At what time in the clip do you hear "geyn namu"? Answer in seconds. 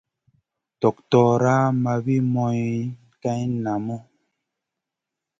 3.21-3.97